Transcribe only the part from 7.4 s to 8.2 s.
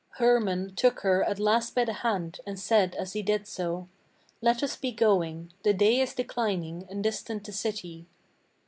the city."